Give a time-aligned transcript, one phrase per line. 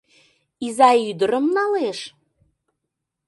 [0.65, 1.99] Изай ӱдырым налеш?